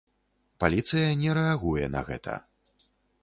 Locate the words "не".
1.23-1.35